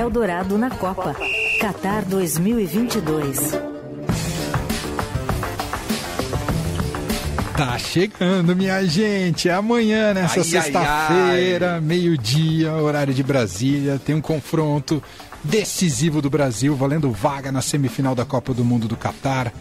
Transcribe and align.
Eldorado 0.00 0.56
na 0.56 0.70
Copa. 0.70 1.14
Qatar 1.60 2.06
2022. 2.06 3.52
Tá 7.54 7.78
chegando, 7.78 8.56
minha 8.56 8.82
gente. 8.86 9.50
Amanhã, 9.50 10.14
nessa 10.14 10.42
sexta-feira, 10.42 11.82
meio-dia, 11.82 12.72
horário 12.72 13.12
de 13.12 13.22
Brasília, 13.22 14.00
tem 14.02 14.14
um 14.14 14.22
confronto 14.22 15.02
decisivo 15.44 16.22
do 16.22 16.30
Brasil, 16.30 16.74
valendo 16.74 17.12
vaga 17.12 17.52
na 17.52 17.60
semifinal 17.60 18.14
da 18.14 18.24
Copa 18.24 18.54
do 18.54 18.64
Mundo 18.64 18.88
do 18.88 18.96
Catar. 18.96 19.52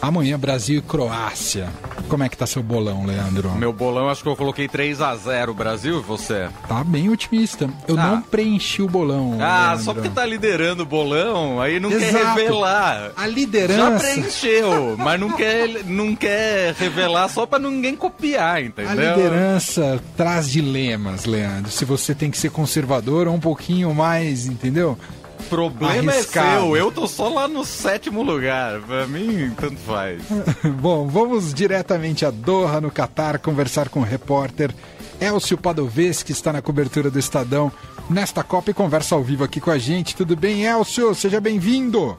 Amanhã, 0.00 0.38
Brasil 0.38 0.78
e 0.78 0.82
Croácia. 0.82 1.68
Como 2.10 2.24
é 2.24 2.28
que 2.28 2.36
tá 2.36 2.44
seu 2.44 2.60
bolão, 2.62 3.06
Leandro? 3.06 3.52
Meu 3.52 3.72
bolão, 3.72 4.08
acho 4.08 4.22
que 4.22 4.28
eu 4.28 4.34
coloquei 4.34 4.66
3 4.66 5.00
a 5.00 5.14
0 5.14 5.54
Brasil 5.54 6.00
e 6.00 6.02
você? 6.02 6.48
Tá 6.68 6.82
bem 6.82 7.08
otimista. 7.08 7.70
Eu 7.86 7.96
ah. 7.96 8.02
não 8.02 8.22
preenchi 8.22 8.82
o 8.82 8.88
bolão. 8.88 9.38
Ah, 9.40 9.68
Leandro. 9.68 9.84
só 9.84 9.94
porque 9.94 10.08
tá 10.08 10.26
liderando 10.26 10.82
o 10.82 10.86
bolão, 10.86 11.60
aí 11.60 11.78
não 11.78 11.88
Exato. 11.90 12.12
quer 12.12 12.24
revelar. 12.24 13.12
A 13.16 13.26
liderança. 13.28 13.78
Já 13.78 13.98
preencheu, 13.98 14.96
mas 14.98 15.20
não 15.20 15.30
quer, 15.30 15.84
não 15.84 16.16
quer 16.16 16.74
revelar 16.74 17.28
só 17.28 17.46
pra 17.46 17.60
ninguém 17.60 17.94
copiar, 17.94 18.62
entendeu? 18.62 18.90
A 18.90 18.94
liderança 19.16 20.02
traz 20.16 20.50
dilemas, 20.50 21.26
Leandro. 21.26 21.70
Se 21.70 21.84
você 21.84 22.12
tem 22.12 22.28
que 22.28 22.38
ser 22.38 22.50
conservador 22.50 23.28
ou 23.28 23.34
um 23.34 23.40
pouquinho 23.40 23.94
mais, 23.94 24.46
entendeu? 24.46 24.98
Problema 25.42 26.12
Arriscado. 26.12 26.48
é 26.48 26.60
seu. 26.60 26.76
Eu 26.76 26.92
tô 26.92 27.06
só 27.06 27.28
lá 27.28 27.48
no 27.48 27.64
sétimo 27.64 28.22
lugar. 28.22 28.80
Pra 28.82 29.06
mim, 29.06 29.52
tanto 29.58 29.78
faz. 29.78 30.22
Bom, 30.80 31.06
vamos 31.08 31.52
diretamente 31.52 32.24
a 32.24 32.30
Doha, 32.30 32.80
no 32.80 32.90
Catar, 32.90 33.38
conversar 33.38 33.88
com 33.88 34.00
o 34.00 34.04
repórter 34.04 34.74
Elcio 35.20 35.58
Padovez, 35.58 36.22
que 36.22 36.32
está 36.32 36.52
na 36.52 36.62
cobertura 36.62 37.10
do 37.10 37.18
Estadão 37.18 37.70
nesta 38.08 38.42
Copa 38.42 38.70
e 38.70 38.74
conversa 38.74 39.14
ao 39.14 39.22
vivo 39.22 39.44
aqui 39.44 39.60
com 39.60 39.70
a 39.70 39.78
gente. 39.78 40.16
Tudo 40.16 40.34
bem, 40.36 40.64
Elcio? 40.64 41.14
Seja 41.14 41.40
bem-vindo. 41.40 42.16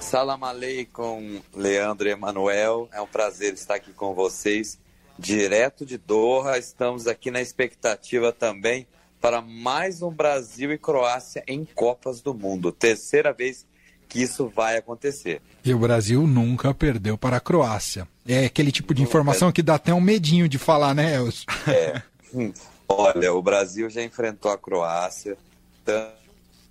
Salam 0.00 0.44
aleikum, 0.44 1.40
Leandro 1.54 2.08
e 2.08 2.12
Emanuel. 2.12 2.88
É 2.92 3.00
um 3.00 3.06
prazer 3.06 3.54
estar 3.54 3.76
aqui 3.76 3.92
com 3.92 4.14
vocês. 4.14 4.78
Direto 5.18 5.86
de 5.86 5.96
Doha, 5.96 6.58
estamos 6.58 7.06
aqui 7.06 7.30
na 7.30 7.40
expectativa 7.40 8.32
também 8.32 8.86
para 9.26 9.42
mais 9.42 10.02
um 10.02 10.10
Brasil 10.12 10.70
e 10.70 10.78
Croácia 10.78 11.42
em 11.48 11.64
Copas 11.64 12.20
do 12.22 12.32
Mundo. 12.32 12.70
Terceira 12.70 13.32
vez 13.32 13.66
que 14.08 14.22
isso 14.22 14.48
vai 14.48 14.76
acontecer. 14.76 15.42
E 15.64 15.74
o 15.74 15.78
Brasil 15.80 16.24
nunca 16.28 16.72
perdeu 16.72 17.18
para 17.18 17.38
a 17.38 17.40
Croácia. 17.40 18.06
É 18.24 18.44
aquele 18.44 18.70
tipo 18.70 18.94
de 18.94 19.02
informação 19.02 19.50
que 19.50 19.64
dá 19.64 19.74
até 19.74 19.92
um 19.92 20.00
medinho 20.00 20.48
de 20.48 20.58
falar, 20.58 20.94
né, 20.94 21.16
Elcio? 21.16 21.44
É. 21.66 22.02
Hum. 22.34 22.52
Olha, 22.88 23.32
o 23.32 23.40
Brasil 23.40 23.88
já 23.88 24.02
enfrentou 24.02 24.50
a 24.50 24.58
Croácia, 24.58 25.38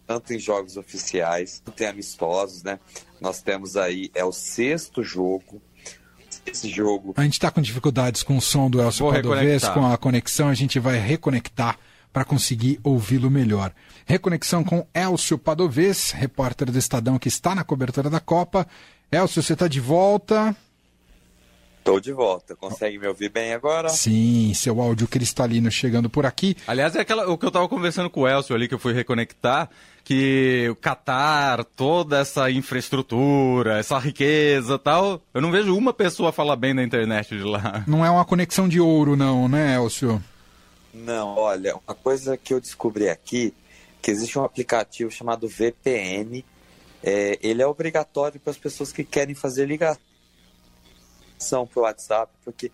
tanto 0.05 0.33
em 0.33 0.37
jogos 0.37 0.77
oficiais, 0.77 1.61
quanto 1.63 1.81
em 1.81 1.87
amistosos, 1.87 2.61
né? 2.61 2.77
Nós 3.19 3.41
temos 3.41 3.75
aí, 3.75 4.11
é 4.13 4.23
o 4.23 4.33
sexto 4.33 5.01
jogo. 5.01 5.61
Esse 6.45 6.69
jogo. 6.69 7.13
A 7.17 7.23
gente 7.23 7.33
está 7.33 7.49
com 7.49 7.61
dificuldades 7.61 8.21
com 8.21 8.37
o 8.37 8.41
som 8.41 8.69
do 8.69 8.81
Elcio 8.81 9.09
Padovez, 9.09 9.67
com 9.69 9.85
a 9.85 9.97
conexão, 9.97 10.49
a 10.49 10.53
gente 10.53 10.77
vai 10.77 10.99
reconectar 10.99 11.79
para 12.15 12.23
conseguir 12.23 12.79
ouvi-lo 12.81 13.29
melhor. 13.29 13.73
Reconexão 14.05 14.63
com 14.63 14.87
Elcio 14.93 15.37
Padovez, 15.37 16.11
repórter 16.11 16.71
do 16.71 16.77
Estadão 16.77 17.19
que 17.19 17.27
está 17.27 17.53
na 17.53 17.61
cobertura 17.61 18.09
da 18.09 18.21
Copa. 18.21 18.65
Elcio, 19.11 19.43
você 19.43 19.51
está 19.51 19.67
de 19.67 19.81
volta? 19.81 20.55
Estou 21.77 21.99
de 21.99 22.13
volta. 22.13 22.55
Consegue 22.55 22.97
me 22.97 23.05
ouvir 23.05 23.27
bem 23.27 23.53
agora? 23.53 23.89
Sim, 23.89 24.53
seu 24.55 24.79
áudio 24.79 25.09
cristalino 25.09 25.69
chegando 25.69 26.09
por 26.09 26.25
aqui. 26.25 26.55
Aliás, 26.65 26.95
é 26.95 27.01
aquela, 27.01 27.29
o 27.29 27.37
que 27.37 27.43
eu 27.43 27.49
estava 27.49 27.67
conversando 27.67 28.09
com 28.09 28.21
o 28.21 28.27
Elcio 28.29 28.55
ali, 28.55 28.69
que 28.69 28.73
eu 28.73 28.79
fui 28.79 28.93
reconectar, 28.93 29.69
que 30.01 30.69
o 30.71 30.75
Qatar, 30.77 31.65
toda 31.65 32.19
essa 32.19 32.49
infraestrutura, 32.49 33.77
essa 33.77 33.99
riqueza 33.99 34.79
tal, 34.79 35.21
eu 35.33 35.41
não 35.41 35.51
vejo 35.51 35.75
uma 35.75 35.91
pessoa 35.91 36.31
falar 36.31 36.55
bem 36.55 36.73
da 36.73 36.81
internet 36.81 37.37
de 37.37 37.43
lá. 37.43 37.83
Não 37.85 38.05
é 38.05 38.09
uma 38.09 38.23
conexão 38.23 38.69
de 38.69 38.79
ouro, 38.79 39.17
não, 39.17 39.49
né, 39.49 39.75
Elcio? 39.75 40.23
Não, 40.95 41.35
olha, 41.37 41.75
uma 41.75 41.93
coisa 41.93 42.37
que 42.37 42.53
eu 42.53 42.61
descobri 42.61 43.09
aqui, 43.09 43.53
que 44.01 44.09
existe 44.09 44.39
um 44.39 44.45
aplicativo 44.45 45.11
chamado 45.11 45.45
VPN, 45.45 46.45
é, 47.03 47.37
ele 47.41 47.61
é 47.61 47.67
obrigatório 47.67 48.39
para 48.39 48.51
as 48.51 48.57
pessoas 48.57 48.93
que 48.93 49.03
querem 49.03 49.35
fazer 49.35 49.65
ligação 49.65 49.99
para 51.67 51.79
o 51.79 51.83
WhatsApp, 51.83 52.31
porque 52.45 52.71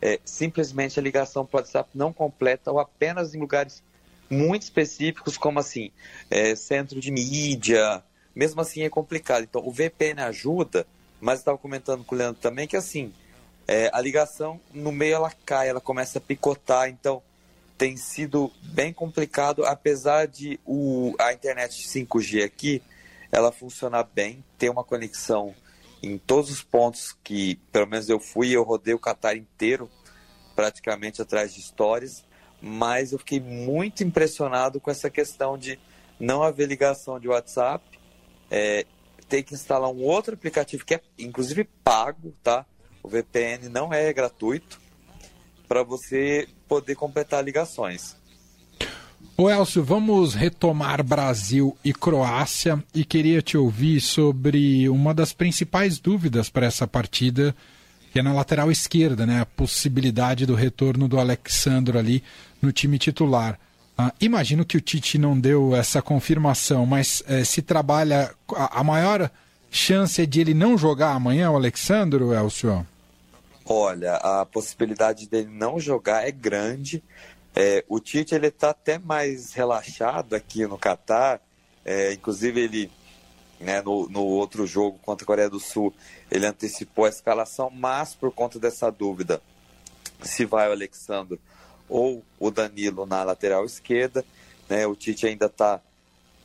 é, 0.00 0.18
simplesmente 0.24 0.98
a 0.98 1.02
ligação 1.02 1.44
para 1.44 1.58
o 1.58 1.60
WhatsApp 1.60 1.90
não 1.94 2.10
completa 2.10 2.72
ou 2.72 2.80
apenas 2.80 3.34
em 3.34 3.38
lugares 3.38 3.82
muito 4.30 4.62
específicos, 4.62 5.36
como 5.36 5.58
assim, 5.58 5.90
é, 6.30 6.54
centro 6.54 6.98
de 6.98 7.10
mídia, 7.10 8.02
mesmo 8.34 8.62
assim 8.62 8.80
é 8.80 8.88
complicado. 8.88 9.42
Então 9.42 9.62
o 9.62 9.70
VPN 9.70 10.22
ajuda, 10.22 10.86
mas 11.20 11.40
estava 11.40 11.58
comentando 11.58 12.02
com 12.02 12.14
o 12.14 12.18
Leandro 12.18 12.40
também 12.40 12.66
que 12.66 12.78
assim, 12.78 13.12
é, 13.66 13.90
a 13.92 14.00
ligação 14.00 14.58
no 14.72 14.90
meio 14.90 15.16
ela 15.16 15.30
cai, 15.44 15.68
ela 15.68 15.82
começa 15.82 16.16
a 16.16 16.22
picotar, 16.22 16.88
então 16.88 17.22
tem 17.78 17.96
sido 17.96 18.52
bem 18.60 18.92
complicado, 18.92 19.64
apesar 19.64 20.26
de 20.26 20.58
o, 20.66 21.14
a 21.16 21.32
internet 21.32 21.86
5G 21.86 22.44
aqui 22.44 22.82
ela 23.30 23.52
funcionar 23.52 24.02
bem, 24.02 24.44
ter 24.58 24.68
uma 24.68 24.82
conexão 24.82 25.54
em 26.02 26.18
todos 26.18 26.50
os 26.50 26.62
pontos 26.62 27.16
que, 27.22 27.56
pelo 27.70 27.86
menos 27.86 28.08
eu 28.08 28.18
fui, 28.18 28.50
eu 28.50 28.64
rodei 28.64 28.94
o 28.94 28.98
Qatar 28.98 29.36
inteiro, 29.36 29.88
praticamente 30.56 31.22
atrás 31.22 31.54
de 31.54 31.62
stories, 31.62 32.24
mas 32.60 33.12
eu 33.12 33.18
fiquei 33.18 33.38
muito 33.38 34.02
impressionado 34.02 34.80
com 34.80 34.90
essa 34.90 35.08
questão 35.08 35.56
de 35.56 35.78
não 36.18 36.42
haver 36.42 36.66
ligação 36.66 37.20
de 37.20 37.28
WhatsApp, 37.28 37.84
é, 38.50 38.84
ter 39.28 39.44
que 39.44 39.54
instalar 39.54 39.90
um 39.90 40.02
outro 40.02 40.34
aplicativo 40.34 40.84
que 40.84 40.94
é 40.94 41.00
inclusive 41.16 41.64
pago, 41.84 42.34
tá? 42.42 42.66
O 43.02 43.08
VPN 43.08 43.68
não 43.68 43.92
é 43.92 44.12
gratuito 44.12 44.80
para 45.68 45.82
você 45.82 46.48
poder 46.66 46.94
completar 46.94 47.44
ligações. 47.44 48.16
O 49.36 49.48
Elcio, 49.48 49.84
vamos 49.84 50.34
retomar 50.34 51.02
Brasil 51.04 51.76
e 51.84 51.92
Croácia 51.92 52.82
e 52.92 53.04
queria 53.04 53.40
te 53.40 53.56
ouvir 53.56 54.00
sobre 54.00 54.88
uma 54.88 55.14
das 55.14 55.32
principais 55.32 56.00
dúvidas 56.00 56.48
para 56.50 56.66
essa 56.66 56.88
partida, 56.88 57.54
que 58.12 58.18
é 58.18 58.22
na 58.22 58.32
lateral 58.32 58.70
esquerda, 58.70 59.24
né? 59.24 59.40
A 59.40 59.46
possibilidade 59.46 60.44
do 60.44 60.56
retorno 60.56 61.06
do 61.06 61.20
Alexandro 61.20 61.98
ali 61.98 62.22
no 62.60 62.72
time 62.72 62.98
titular. 62.98 63.58
Ah, 63.96 64.12
imagino 64.20 64.64
que 64.64 64.76
o 64.76 64.80
Tite 64.80 65.18
não 65.18 65.38
deu 65.38 65.74
essa 65.74 66.00
confirmação, 66.00 66.86
mas 66.86 67.22
eh, 67.26 67.44
se 67.44 67.62
trabalha. 67.62 68.32
A, 68.54 68.80
a, 68.80 68.84
maior 68.84 69.30
chance 69.70 70.22
é 70.22 70.26
de 70.26 70.40
ele 70.40 70.54
não 70.54 70.78
jogar 70.78 71.12
amanhã, 71.12 71.50
o 71.50 71.56
Alexandro, 71.56 72.32
Elcio? 72.32 72.86
Olha, 73.70 74.14
a 74.14 74.46
possibilidade 74.46 75.28
dele 75.28 75.50
não 75.50 75.78
jogar 75.78 76.26
é 76.26 76.30
grande. 76.30 77.04
É, 77.54 77.84
o 77.86 78.00
Tite 78.00 78.34
ele 78.34 78.46
está 78.46 78.70
até 78.70 78.98
mais 78.98 79.52
relaxado 79.52 80.34
aqui 80.34 80.66
no 80.66 80.78
Catar. 80.78 81.38
É, 81.84 82.14
inclusive 82.14 82.62
ele, 82.62 82.90
né, 83.60 83.82
no, 83.82 84.08
no 84.08 84.22
outro 84.24 84.66
jogo 84.66 84.98
contra 85.00 85.22
a 85.22 85.26
Coreia 85.26 85.50
do 85.50 85.60
Sul, 85.60 85.92
ele 86.30 86.46
antecipou 86.46 87.04
a 87.04 87.10
escalação, 87.10 87.68
mas 87.68 88.14
por 88.14 88.32
conta 88.32 88.58
dessa 88.58 88.90
dúvida 88.90 89.42
se 90.22 90.46
vai 90.46 90.66
o 90.68 90.72
Alexandre 90.72 91.38
ou 91.86 92.24
o 92.38 92.50
Danilo 92.50 93.04
na 93.04 93.22
lateral 93.22 93.66
esquerda, 93.66 94.24
né, 94.66 94.86
o 94.86 94.96
Tite 94.96 95.26
ainda 95.26 95.44
está 95.44 95.80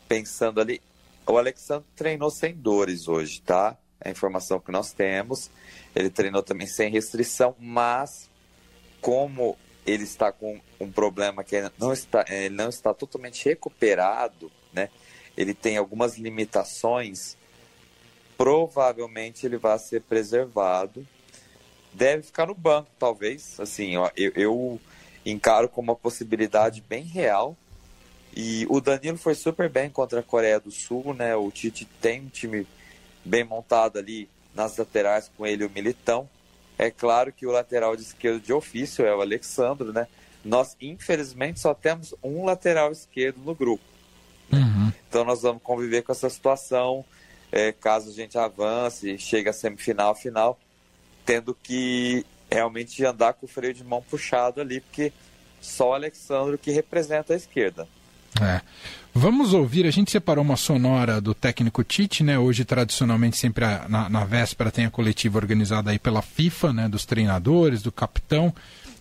pensando 0.09 0.59
ali. 0.59 0.81
O 1.25 1.37
Alexandre 1.37 1.87
treinou 1.95 2.29
sem 2.29 2.53
dores 2.53 3.07
hoje, 3.07 3.41
tá? 3.41 3.77
É 3.99 4.09
a 4.09 4.11
informação 4.11 4.59
que 4.59 4.73
nós 4.73 4.91
temos. 4.91 5.49
Ele 5.95 6.09
treinou 6.09 6.41
também 6.41 6.67
sem 6.67 6.89
restrição, 6.89 7.55
mas 7.59 8.29
como 9.01 9.57
ele 9.85 10.03
está 10.03 10.31
com 10.31 10.59
um 10.79 10.91
problema 10.91 11.43
que 11.43 11.61
não 11.77 11.91
está, 11.91 12.25
ele 12.29 12.55
não 12.55 12.69
está 12.69 12.93
totalmente 12.93 13.45
recuperado, 13.45 14.51
né? 14.71 14.89
Ele 15.35 15.53
tem 15.53 15.77
algumas 15.77 16.17
limitações. 16.17 17.35
Provavelmente 18.37 19.45
ele 19.45 19.57
vai 19.57 19.77
ser 19.79 20.01
preservado. 20.01 21.05
Deve 21.91 22.23
ficar 22.23 22.47
no 22.47 22.55
banco, 22.55 22.89
talvez. 22.97 23.59
Assim, 23.59 23.97
ó, 23.97 24.09
eu, 24.15 24.31
eu 24.35 24.81
encaro 25.25 25.67
como 25.67 25.91
uma 25.91 25.97
possibilidade 25.97 26.81
bem 26.81 27.03
real. 27.03 27.57
E 28.35 28.65
o 28.69 28.81
Danilo 28.81 29.17
foi 29.17 29.35
super 29.35 29.69
bem 29.69 29.89
contra 29.89 30.19
a 30.19 30.23
Coreia 30.23 30.59
do 30.59 30.71
Sul, 30.71 31.13
né? 31.13 31.35
O 31.35 31.51
Tite 31.51 31.85
tem 32.01 32.21
um 32.21 32.29
time 32.29 32.65
bem 33.23 33.43
montado 33.43 33.99
ali 33.99 34.27
nas 34.55 34.77
laterais 34.77 35.29
com 35.35 35.45
ele 35.45 35.65
o 35.65 35.69
Militão. 35.69 36.29
É 36.77 36.89
claro 36.89 37.31
que 37.31 37.45
o 37.45 37.51
lateral 37.51 37.95
de 37.95 38.03
esquerdo 38.03 38.41
de 38.41 38.51
ofício 38.51 39.05
é 39.05 39.15
o 39.15 39.21
Alexandro, 39.21 39.93
né? 39.93 40.07
Nós, 40.43 40.75
infelizmente, 40.81 41.59
só 41.59 41.73
temos 41.73 42.13
um 42.23 42.45
lateral 42.45 42.91
esquerdo 42.91 43.37
no 43.45 43.55
grupo. 43.55 43.83
Uhum. 44.51 44.91
Então 45.07 45.23
nós 45.23 45.41
vamos 45.41 45.61
conviver 45.63 46.01
com 46.01 46.11
essa 46.11 46.29
situação, 46.29 47.05
é, 47.51 47.71
caso 47.71 48.09
a 48.09 48.13
gente 48.13 48.37
avance, 48.37 49.17
chegue 49.17 49.49
à 49.49 49.53
semifinal, 49.53 50.15
final, 50.15 50.59
tendo 51.25 51.53
que 51.53 52.25
realmente 52.51 53.03
andar 53.05 53.33
com 53.33 53.45
o 53.45 53.49
freio 53.49 53.73
de 53.73 53.83
mão 53.83 54.01
puxado 54.01 54.59
ali, 54.59 54.81
porque 54.81 55.13
só 55.61 55.91
o 55.91 55.93
Alexandro 55.93 56.57
que 56.57 56.71
representa 56.71 57.33
a 57.33 57.37
esquerda. 57.37 57.87
É. 58.41 58.61
Vamos 59.15 59.53
ouvir, 59.53 59.85
a 59.85 59.91
gente 59.91 60.09
separou 60.09 60.43
uma 60.43 60.55
sonora 60.55 61.21
do 61.21 61.35
técnico 61.35 61.83
Tite, 61.83 62.23
né? 62.23 62.39
Hoje, 62.39 62.65
tradicionalmente, 62.65 63.37
sempre 63.37 63.63
a, 63.63 63.85
na, 63.87 64.09
na, 64.09 64.25
véspera 64.25 64.71
tem 64.71 64.85
a 64.85 64.89
coletiva 64.89 65.37
organizada 65.37 65.91
aí 65.91 65.99
pela 65.99 66.23
FIFA, 66.23 66.73
né? 66.73 66.89
Dos 66.89 67.05
treinadores, 67.05 67.83
do 67.83 67.91
capitão. 67.91 68.51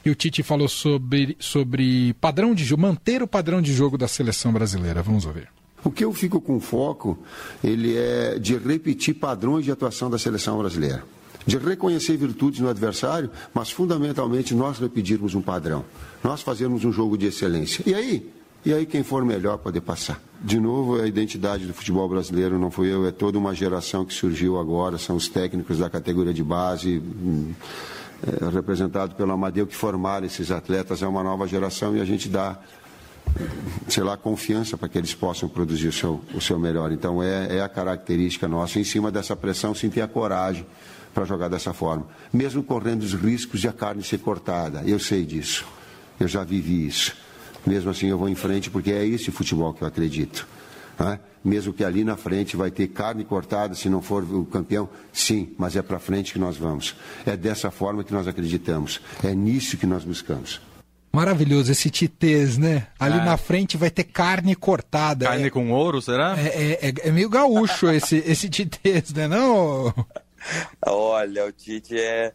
E 0.05 0.11
o 0.11 0.15
Tite 0.15 0.43
falou 0.43 0.69
sobre, 0.69 1.35
sobre 1.41 2.13
padrão 2.21 2.55
de 2.55 2.63
jogo, 2.63 2.83
manter 2.83 3.23
o 3.23 3.27
padrão 3.27 3.63
de 3.63 3.73
jogo 3.73 3.97
da 3.97 4.07
seleção 4.07 4.53
brasileira. 4.53 5.03
Vamos 5.03 5.25
ouvir. 5.25 5.49
O 5.83 5.91
que 5.91 6.05
eu 6.05 6.13
fico 6.13 6.41
com 6.41 6.61
foco, 6.61 7.19
ele 7.65 7.97
é 7.97 8.39
de 8.39 8.57
repetir 8.57 9.15
padrões 9.15 9.65
de 9.65 9.73
atuação 9.73 10.11
da 10.11 10.19
seleção 10.19 10.59
brasileira. 10.59 11.03
De 11.47 11.57
reconhecer 11.57 12.17
virtudes 12.19 12.61
no 12.61 12.69
adversário, 12.69 13.31
mas 13.55 13.71
fundamentalmente 13.71 14.55
nós 14.55 14.79
repetirmos 14.79 15.35
um 15.35 15.41
padrão. 15.41 15.85
Nós 16.23 16.43
fazermos 16.43 16.85
um 16.85 16.93
jogo 16.93 17.17
de 17.17 17.27
excelência. 17.27 17.83
E 17.87 17.95
aí, 17.95 18.31
e 18.65 18.73
aí 18.73 18.87
quem 18.87 19.03
for 19.03 19.25
melhor 19.25 19.59
poder 19.59 19.81
passar. 19.81 20.21
De 20.41 20.59
novo, 20.59 21.01
a 21.01 21.07
identidade 21.07 21.67
do 21.67 21.75
futebol 21.75 22.09
brasileiro 22.09 22.59
não 22.59 22.71
fui 22.71 22.93
eu, 22.93 23.07
é 23.07 23.13
toda 23.13 23.39
uma 23.39 23.55
geração 23.55 24.05
que 24.05 24.13
surgiu 24.13 24.59
agora, 24.59 24.99
são 24.99 25.17
os 25.17 25.29
técnicos 25.29 25.79
da 25.79 25.89
categoria 25.89 26.35
de 26.35 26.43
base, 26.43 26.99
hum, 26.99 27.53
é, 28.27 28.49
representado 28.51 29.15
pelo 29.15 29.33
Amadeu, 29.33 29.67
que 29.67 29.75
formaram 29.75 30.27
esses 30.27 30.51
atletas, 30.51 31.03
é 31.03 31.07
uma 31.07 31.23
nova 31.23 31.47
geração 31.47 31.97
e 31.97 32.01
a 32.01 32.05
gente 32.05 32.29
dá, 32.29 32.59
sei 33.89 34.03
lá, 34.03 34.17
confiança 34.17 34.77
para 34.77 34.89
que 34.89 34.99
eles 34.99 35.15
possam 35.15 35.49
produzir 35.49 35.89
o 35.89 35.93
seu, 35.93 36.21
o 36.35 36.41
seu 36.41 36.59
melhor. 36.59 36.93
Então 36.93 37.23
é, 37.23 37.57
é 37.57 37.63
a 37.63 37.69
característica 37.69 38.47
nossa, 38.47 38.79
em 38.79 38.85
cima 38.85 39.11
dessa 39.11 39.35
pressão, 39.35 39.75
sim 39.75 39.91
ter 39.91 40.03
a 40.03 40.09
coragem 40.09 40.65
para 41.13 41.25
jogar 41.25 41.49
dessa 41.49 41.73
forma, 41.73 42.07
mesmo 42.33 42.63
correndo 42.63 43.03
os 43.03 43.13
riscos 43.13 43.61
de 43.61 43.69
a 43.69 43.73
carne 43.73 44.03
ser 44.03 44.19
cortada. 44.19 44.83
Eu 44.87 44.99
sei 44.99 45.25
disso, 45.25 45.65
eu 46.19 46.27
já 46.27 46.43
vivi 46.43 46.87
isso. 46.87 47.22
Mesmo 47.67 47.91
assim, 47.91 48.07
eu 48.07 48.19
vou 48.19 48.29
em 48.29 48.35
frente 48.35 48.71
porque 48.71 48.91
é 48.91 49.07
esse 49.07 49.31
futebol 49.31 49.73
que 49.73 49.83
eu 49.83 49.89
acredito. 49.89 50.47
Né? 50.99 51.19
Mesmo 51.45 51.73
que 51.73 51.85
ali 51.85 52.05
na 52.05 52.17
frente 52.17 52.57
vai 52.57 52.71
ter 52.71 52.89
carne 52.89 53.25
cortada 53.25 53.75
se 53.75 53.89
não 53.89 54.01
for 54.01 54.23
o 54.23 54.45
campeão, 54.45 54.89
sim, 55.13 55.55
mas 55.59 55.75
é 55.77 55.83
para 55.83 55.99
frente 55.99 56.33
que 56.33 56.39
nós 56.39 56.57
vamos. 56.57 56.95
É 57.27 57.37
dessa 57.37 57.71
forma 57.71 58.05
que 58.05 58.13
nós 58.13 58.29
acreditamos. 58.29 59.01
É 59.23 59.35
nisso 59.35 59.77
que 59.77 59.87
nós 59.87 60.05
buscamos. 60.05 60.61
Maravilhoso 61.13 61.71
esse 61.71 61.91
titês, 61.91 62.57
né? 62.57 62.87
Ali 62.99 63.19
é. 63.19 63.25
na 63.25 63.37
frente 63.37 63.77
vai 63.77 63.91
ter 63.91 64.05
carne 64.05 64.55
cortada. 64.55 65.27
Carne 65.27 65.49
é, 65.49 65.51
com 65.51 65.71
ouro, 65.71 66.01
será? 66.01 66.35
É, 66.39 66.89
é, 66.89 66.95
é 67.03 67.11
meio 67.11 67.29
gaúcho 67.29 67.91
esse, 67.93 68.17
esse 68.19 68.49
titês, 68.49 69.13
né? 69.13 69.29
Não? 69.29 69.93
Olha, 70.87 71.47
o 71.47 71.53
Tite 71.53 71.99
é. 71.99 72.33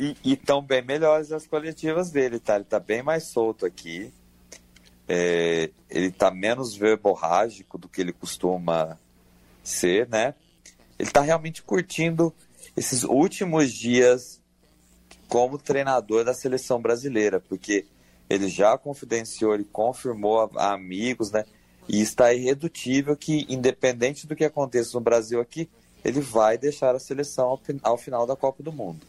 E 0.00 0.16
estão 0.24 0.60
bem 0.60 0.82
melhores 0.82 1.30
as 1.30 1.46
coletivas 1.46 2.10
dele, 2.10 2.40
tá? 2.40 2.56
Ele 2.56 2.64
tá 2.64 2.80
bem 2.80 3.04
mais 3.04 3.24
solto 3.24 3.64
aqui. 3.64 4.12
É, 5.14 5.68
ele 5.90 6.06
está 6.06 6.30
menos 6.30 6.74
verborrágico 6.74 7.76
do 7.76 7.86
que 7.86 8.00
ele 8.00 8.14
costuma 8.14 8.98
ser, 9.62 10.08
né? 10.08 10.34
Ele 10.98 11.10
está 11.10 11.20
realmente 11.20 11.62
curtindo 11.62 12.32
esses 12.74 13.04
últimos 13.04 13.70
dias 13.70 14.40
como 15.28 15.58
treinador 15.58 16.24
da 16.24 16.32
seleção 16.32 16.80
brasileira, 16.80 17.40
porque 17.40 17.84
ele 18.30 18.48
já 18.48 18.78
confidenciou, 18.78 19.52
ele 19.52 19.68
confirmou 19.70 20.40
a, 20.40 20.48
a 20.56 20.72
amigos, 20.72 21.30
né? 21.30 21.44
E 21.86 22.00
está 22.00 22.32
irredutível 22.32 23.14
que, 23.14 23.44
independente 23.50 24.26
do 24.26 24.34
que 24.34 24.46
aconteça 24.46 24.94
no 24.94 25.04
Brasil 25.04 25.42
aqui, 25.42 25.68
ele 26.02 26.22
vai 26.22 26.56
deixar 26.56 26.94
a 26.94 26.98
seleção 26.98 27.48
ao, 27.50 27.60
ao 27.82 27.98
final 27.98 28.26
da 28.26 28.34
Copa 28.34 28.62
do 28.62 28.72
Mundo. 28.72 29.06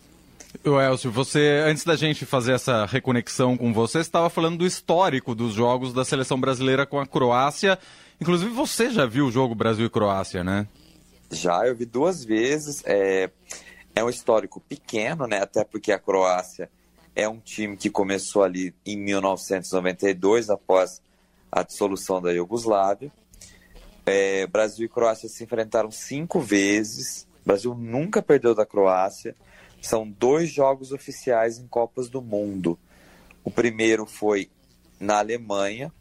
O 0.65 0.79
Elcio, 0.79 1.11
você, 1.11 1.63
antes 1.65 1.83
da 1.83 1.95
gente 1.95 2.25
fazer 2.25 2.53
essa 2.53 2.85
reconexão 2.85 3.57
com 3.57 3.73
você, 3.73 3.99
estava 3.99 4.29
falando 4.29 4.59
do 4.59 4.65
histórico 4.65 5.33
dos 5.33 5.53
jogos 5.53 5.93
da 5.93 6.05
seleção 6.05 6.39
brasileira 6.39 6.85
com 6.85 6.99
a 6.99 7.07
Croácia. 7.07 7.77
Inclusive, 8.21 8.51
você 8.51 8.89
já 8.89 9.05
viu 9.05 9.25
o 9.25 9.31
jogo 9.31 9.55
Brasil 9.55 9.85
e 9.85 9.89
Croácia, 9.89 10.43
né? 10.43 10.67
Já, 11.31 11.65
eu 11.67 11.75
vi 11.75 11.85
duas 11.85 12.23
vezes. 12.23 12.81
É, 12.85 13.29
é 13.95 14.03
um 14.03 14.09
histórico 14.09 14.61
pequeno, 14.61 15.27
né? 15.27 15.41
Até 15.41 15.63
porque 15.65 15.91
a 15.91 15.99
Croácia 15.99 16.69
é 17.15 17.27
um 17.27 17.39
time 17.39 17.75
que 17.75 17.89
começou 17.89 18.43
ali 18.43 18.73
em 18.85 18.95
1992, 18.95 20.49
após 20.49 21.01
a 21.51 21.63
dissolução 21.63 22.21
da 22.21 22.31
Iugoslávia. 22.31 23.11
É, 24.05 24.47
Brasil 24.47 24.85
e 24.85 24.89
Croácia 24.89 25.27
se 25.27 25.43
enfrentaram 25.43 25.91
cinco 25.91 26.39
vezes. 26.39 27.27
O 27.43 27.47
Brasil 27.47 27.75
nunca 27.75 28.21
perdeu 28.21 28.55
da 28.55 28.65
Croácia. 28.65 29.35
São 29.83 30.09
dois 30.09 30.49
jogos 30.49 30.93
oficiais 30.93 31.59
em 31.59 31.67
Copas 31.67 32.07
do 32.07 32.21
Mundo. 32.21 32.79
O 33.43 33.51
primeiro 33.51 34.05
foi 34.05 34.49
na 34.97 35.19
Alemanha, 35.19 35.91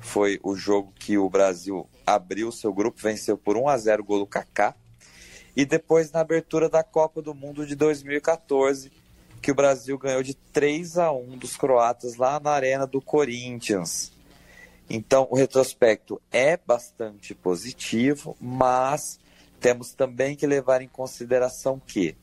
foi 0.00 0.40
o 0.42 0.56
jogo 0.56 0.92
que 0.98 1.16
o 1.16 1.30
Brasil 1.30 1.88
abriu 2.04 2.50
seu 2.50 2.72
grupo, 2.72 3.00
venceu 3.00 3.38
por 3.38 3.56
1 3.56 3.68
a 3.68 3.78
0 3.78 4.02
o 4.02 4.04
gol 4.04 4.18
do 4.18 4.26
Kaká. 4.26 4.74
E 5.54 5.64
depois 5.64 6.10
na 6.10 6.18
abertura 6.18 6.68
da 6.68 6.82
Copa 6.82 7.22
do 7.22 7.32
Mundo 7.32 7.64
de 7.64 7.76
2014, 7.76 8.90
que 9.40 9.52
o 9.52 9.54
Brasil 9.54 9.96
ganhou 9.96 10.24
de 10.24 10.34
3 10.34 10.98
a 10.98 11.12
1 11.12 11.38
dos 11.38 11.56
croatas 11.56 12.16
lá 12.16 12.40
na 12.40 12.50
arena 12.50 12.84
do 12.84 13.00
Corinthians. 13.00 14.10
Então, 14.90 15.28
o 15.30 15.36
retrospecto 15.36 16.20
é 16.32 16.56
bastante 16.56 17.32
positivo, 17.32 18.36
mas 18.40 19.20
temos 19.60 19.92
também 19.92 20.34
que 20.34 20.48
levar 20.48 20.82
em 20.82 20.88
consideração 20.88 21.78
que 21.78 22.16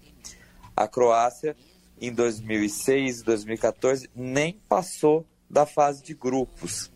a 0.75 0.87
Croácia, 0.87 1.55
em 1.99 2.11
2006 2.13 3.21
e 3.21 3.23
2014, 3.23 4.09
nem 4.13 4.59
passou 4.67 5.25
da 5.49 5.65
fase 5.65 6.03
de 6.03 6.13
grupos. 6.13 6.91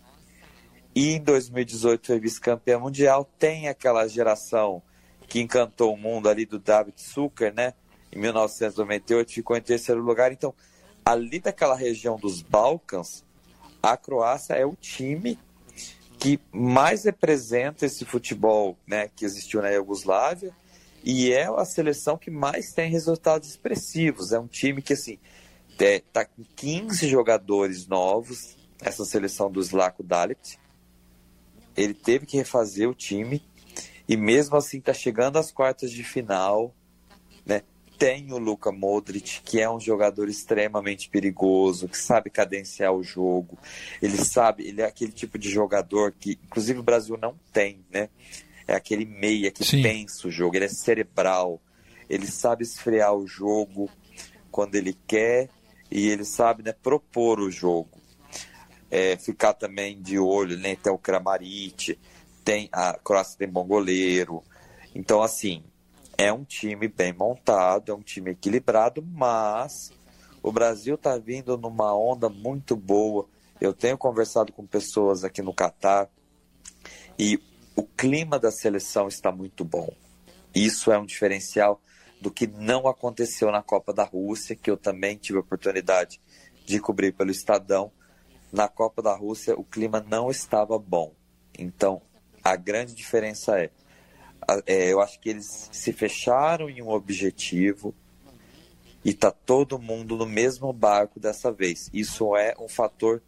E 0.94 1.14
em 1.14 1.22
2018 1.22 2.08
foi 2.08 2.20
vice-campeã 2.20 2.80
mundial. 2.80 3.30
Tem 3.38 3.68
aquela 3.68 4.08
geração 4.08 4.82
que 5.28 5.40
encantou 5.40 5.94
o 5.94 5.98
mundo 5.98 6.28
ali 6.28 6.46
do 6.46 6.60
David 6.60 7.02
Zucker, 7.02 7.54
né? 7.54 7.74
Em 8.12 8.20
1998 8.20 9.32
ficou 9.32 9.56
em 9.56 9.62
terceiro 9.62 10.02
lugar. 10.02 10.32
Então, 10.32 10.54
ali 11.06 11.40
daquela 11.40 11.76
região 11.76 12.18
dos 12.18 12.42
Balcãs, 12.42 13.24
a 13.82 13.96
Croácia 13.96 14.56
é 14.56 14.66
o 14.66 14.76
time 14.76 15.40
que 16.18 16.40
mais 16.52 17.06
representa 17.06 17.86
esse 17.86 18.04
futebol 18.04 18.78
né, 18.86 19.10
que 19.16 19.24
existiu 19.24 19.62
na 19.62 19.70
Iugoslávia 19.70 20.54
e 21.04 21.32
é 21.32 21.46
a 21.46 21.66
seleção 21.66 22.18
que 22.18 22.30
mais 22.30 22.74
tem 22.74 22.90
resultados 22.90 23.50
expressivos. 23.50 24.32
É 24.32 24.40
um 24.40 24.48
time 24.48 24.82
que, 24.82 24.94
assim, 24.94 25.18
está 25.72 26.22
é, 26.22 26.26
com 26.26 26.44
15 26.56 27.08
jogadores 27.08 27.88
novos, 27.88 28.58
essa 28.82 29.06
seleção 29.06 29.52
do 29.52 29.62
Slako 29.62 30.04
Dalit. 30.04 30.60
Ele 31.76 31.94
teve 31.94 32.26
que 32.26 32.38
refazer 32.38 32.90
o 32.90 32.94
time 32.94 33.42
e 34.08 34.18
mesmo 34.18 34.58
assim 34.58 34.80
está 34.80 34.94
chegando 34.94 35.38
às 35.38 35.52
quartas 35.52 35.92
de 35.92 36.04
final, 36.04 36.74
né? 37.46 37.62
Tem 37.98 38.32
o 38.32 38.38
Luka 38.38 38.72
Modric, 38.72 39.42
que 39.44 39.60
é 39.60 39.70
um 39.70 39.80
jogador 39.80 40.30
extremamente 40.30 41.10
perigoso, 41.10 41.88
que 41.88 41.98
sabe 41.98 42.30
cadenciar 42.30 42.94
o 42.94 43.04
jogo. 43.04 43.58
Ele 44.02 44.18
sabe, 44.18 44.66
ele 44.66 44.82
é 44.82 44.86
aquele 44.86 45.12
tipo 45.12 45.38
de 45.38 45.50
jogador 45.50 46.14
que, 46.18 46.40
inclusive, 46.46 46.80
o 46.80 46.84
Brasil 46.84 47.18
não 47.22 47.38
tem, 47.52 47.86
né? 47.92 48.10
É 48.70 48.76
aquele 48.76 49.04
meia 49.04 49.50
que 49.50 49.66
Sim. 49.66 49.82
pensa 49.82 50.28
o 50.28 50.32
jogo, 50.32 50.56
ele 50.56 50.66
é 50.66 50.70
cerebral, 50.70 51.60
ele 52.08 52.28
sabe 52.28 52.64
esfriar 52.64 53.16
o 53.16 53.26
jogo 53.26 53.90
quando 54.52 54.76
ele 54.76 54.96
quer 55.08 55.50
e 55.90 56.08
ele 56.08 56.24
sabe 56.24 56.62
né, 56.62 56.72
propor 56.72 57.40
o 57.40 57.50
jogo. 57.50 57.98
É, 58.92 59.18
ficar 59.18 59.54
também 59.54 60.00
de 60.00 60.20
olho, 60.20 60.58
né? 60.58 60.76
Tem 60.76 60.92
o 60.92 60.98
Kramaric, 61.00 61.98
tem 62.44 62.70
a 62.72 62.94
Croácia 62.94 63.40
tem 63.40 63.48
bom 63.48 63.66
goleiro. 63.66 64.44
Então, 64.94 65.22
assim, 65.22 65.64
é 66.16 66.32
um 66.32 66.44
time 66.44 66.88
bem 66.88 67.14
montado, 67.14 67.92
é 67.92 67.96
um 67.96 68.02
time 68.02 68.32
equilibrado, 68.32 69.04
mas 69.04 69.92
o 70.44 70.52
Brasil 70.52 70.94
está 70.94 71.18
vindo 71.18 71.58
numa 71.58 71.96
onda 71.96 72.30
muito 72.30 72.76
boa. 72.76 73.28
Eu 73.60 73.74
tenho 73.74 73.98
conversado 73.98 74.54
com 74.54 74.66
pessoas 74.66 75.24
aqui 75.24 75.42
no 75.42 75.54
Catar 75.54 76.08
e 77.18 77.40
o 77.80 77.84
clima 77.84 78.38
da 78.38 78.52
seleção 78.52 79.08
está 79.08 79.32
muito 79.32 79.64
bom. 79.64 79.96
Isso 80.54 80.92
é 80.92 81.00
um 81.00 81.06
diferencial 81.06 81.82
do 82.20 82.30
que 82.30 82.46
não 82.46 82.90
aconteceu 82.90 83.50
na 83.52 83.64
Copa 83.64 83.94
da 83.94 84.04
Rússia, 84.04 84.54
que 84.54 84.70
eu 84.70 84.76
também 84.76 85.16
tive 85.16 85.38
a 85.38 85.42
oportunidade 85.42 86.20
de 86.66 86.78
cobrir 86.78 87.14
pelo 87.14 87.32
Estadão. 87.32 87.90
Na 88.52 88.68
Copa 88.68 89.02
da 89.02 89.16
Rússia, 89.16 89.58
o 89.58 89.64
clima 89.64 90.06
não 90.06 90.30
estava 90.30 90.78
bom. 90.78 91.14
Então, 91.58 92.02
a 92.44 92.58
grande 92.58 92.94
diferença 92.94 93.58
é, 93.58 93.72
é 94.66 94.92
eu 94.92 95.00
acho 95.00 95.18
que 95.18 95.30
eles 95.30 95.70
se 95.72 95.94
fecharam 95.94 96.70
em 96.70 96.82
um 96.82 96.90
objetivo 96.90 97.96
e 99.06 99.14
tá 99.14 99.32
todo 99.32 99.80
mundo 99.80 100.18
no 100.18 100.26
mesmo 100.26 100.74
barco 100.74 101.18
dessa 101.18 101.50
vez. 101.50 101.90
Isso 101.94 102.36
é 102.36 102.54
um 102.60 102.68
fator 102.68 103.24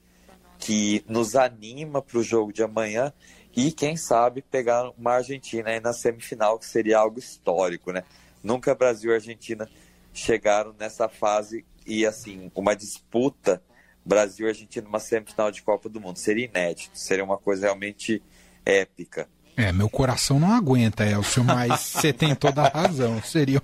que 0.60 1.06
nos 1.08 1.38
anima 1.38 2.02
para 2.02 2.20
o 2.20 2.24
jogo 2.24 2.52
de 2.52 2.62
amanhã 2.62 3.14
e 3.56 3.72
quem 3.72 3.98
sabe 3.98 4.42
pegar 4.42 4.90
uma 4.98 5.14
Argentina 5.14 5.70
aí 5.70 5.80
na 5.80 5.94
semifinal, 5.94 6.58
que 6.58 6.66
seria 6.66 6.98
algo 6.98 7.20
histórico, 7.20 7.92
né? 7.92 8.04
Nunca 8.44 8.74
Brasil 8.74 9.12
e 9.12 9.14
Argentina 9.14 9.70
chegaram 10.14 10.74
nessa 10.80 11.08
fase 11.10 11.66
e 11.86 12.06
assim, 12.06 12.52
uma 12.56 12.76
disputa 12.76 13.62
Brasil 14.06 14.48
e 14.48 14.50
Argentina 14.50 14.86
numa 14.86 15.00
semifinal 15.00 15.52
de 15.52 15.62
Copa 15.62 15.90
do 15.90 16.00
Mundo. 16.00 16.18
Seria 16.18 16.46
inédito, 16.46 16.98
seria 16.98 17.24
uma 17.24 17.38
coisa 17.38 17.64
realmente 17.64 18.22
épica. 18.66 19.28
É, 19.58 19.72
meu 19.72 19.90
coração 19.90 20.40
não 20.40 20.54
aguenta, 20.54 21.06
Elcio, 21.06 21.44
mas 21.44 21.82
você 22.00 22.14
tem 22.14 22.34
toda 22.34 22.64
a 22.64 22.70
razão. 22.70 23.22
Seria 23.22 23.62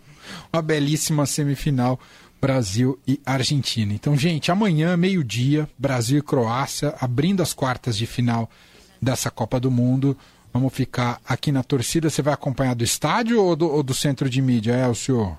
uma 0.51 0.61
belíssima 0.61 1.25
semifinal 1.25 1.99
Brasil 2.39 2.99
e 3.07 3.19
Argentina. 3.25 3.93
Então, 3.93 4.15
gente, 4.15 4.51
amanhã, 4.51 4.95
meio-dia, 4.95 5.67
Brasil 5.77 6.19
e 6.19 6.21
Croácia, 6.21 6.93
abrindo 6.99 7.41
as 7.41 7.53
quartas 7.53 7.97
de 7.97 8.05
final 8.05 8.49
dessa 9.01 9.29
Copa 9.29 9.59
do 9.59 9.71
Mundo. 9.71 10.17
Vamos 10.53 10.73
ficar 10.73 11.21
aqui 11.27 11.51
na 11.51 11.63
torcida. 11.63 12.09
Você 12.09 12.21
vai 12.21 12.33
acompanhar 12.33 12.75
do 12.75 12.83
estádio 12.83 13.43
ou 13.43 13.55
do, 13.55 13.71
ou 13.71 13.83
do 13.83 13.93
centro 13.93 14.29
de 14.29 14.41
mídia, 14.41 14.73
Elcio? 14.73 15.37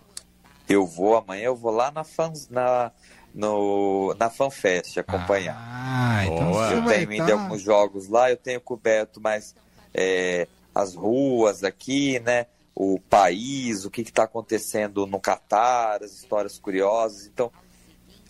Eu 0.69 0.87
vou, 0.87 1.17
amanhã 1.17 1.45
eu 1.45 1.57
vou 1.57 1.73
lá 1.73 1.91
na, 1.91 2.05
fans, 2.05 2.49
na, 2.49 2.93
no, 3.35 4.15
na 4.19 4.29
FanFest 4.29 4.99
acompanhar. 4.99 5.57
Ah, 5.59 6.27
então 6.27 6.71
eu 6.71 6.85
tenho 6.85 7.13
ido 7.13 7.27
tá... 7.27 7.33
alguns 7.33 7.63
jogos 7.63 8.09
lá, 8.09 8.31
eu 8.31 8.37
tenho 8.37 8.61
coberto 8.61 9.21
mais 9.21 9.55
é, 9.95 10.47
as 10.75 10.95
ruas 10.95 11.65
aqui, 11.65 12.21
né? 12.21 12.47
O 12.75 13.01
país, 13.11 13.85
o 13.85 13.91
que 13.91 14.03
está 14.03 14.25
acontecendo 14.25 15.07
no 15.07 15.19
Catar, 15.19 16.03
as 16.03 16.13
histórias 16.13 16.59
curiosas. 16.59 17.27
Então, 17.27 17.51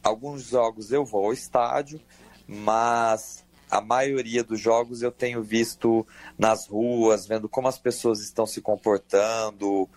alguns 0.02 0.44
jogos 0.44 0.90
eu 0.90 1.04
vou 1.04 1.26
ao 1.26 1.32
estádio, 1.32 2.00
mas 2.46 3.44
a 3.70 3.80
maioria 3.80 4.42
dos 4.42 4.60
jogos 4.60 5.02
eu 5.02 5.12
tenho 5.12 5.42
visto 5.42 6.06
nas 6.38 6.66
ruas, 6.66 7.26
vendo 7.26 7.48
como 7.48 7.68
as 7.68 7.78
pessoas 7.78 8.20
estão 8.20 8.46
se 8.46 8.60
comportando, 8.60 9.88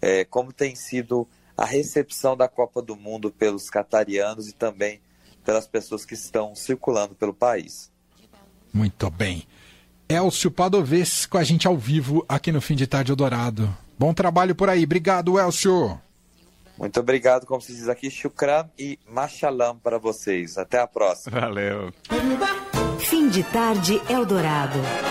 é, 0.00 0.24
como 0.24 0.52
tem 0.52 0.74
sido 0.74 1.26
a 1.56 1.64
recepção 1.64 2.36
da 2.36 2.48
Copa 2.48 2.80
do 2.80 2.96
Mundo 2.96 3.30
pelos 3.30 3.68
catarianos 3.68 4.48
e 4.48 4.52
também 4.52 5.00
pelas 5.44 5.66
pessoas 5.66 6.04
que 6.04 6.14
estão 6.14 6.54
circulando 6.54 7.14
pelo 7.14 7.34
país. 7.34 7.90
Muito 8.72 9.10
bem. 9.10 9.46
Elcio 10.08 10.50
Padovez 10.50 11.26
com 11.26 11.36
a 11.36 11.44
gente 11.44 11.66
ao 11.66 11.76
vivo 11.76 12.24
aqui 12.28 12.52
no 12.52 12.60
Fim 12.60 12.76
de 12.76 12.86
Tarde 12.86 13.12
Eldorado. 13.12 13.74
Bom 13.98 14.14
trabalho 14.14 14.54
por 14.54 14.70
aí. 14.70 14.84
Obrigado, 14.84 15.38
Elcio. 15.38 16.00
Muito 16.78 17.00
obrigado, 17.00 17.44
como 17.44 17.60
se 17.60 17.74
diz 17.74 17.88
aqui, 17.88 18.08
Shukran 18.08 18.68
e 18.78 18.98
Machalam 19.08 19.76
para 19.78 19.98
vocês. 19.98 20.56
Até 20.56 20.78
a 20.78 20.86
próxima. 20.86 21.40
Valeu. 21.40 21.92
De 23.30 23.42
Tarde 23.42 24.00
Eldorado. 24.08 25.07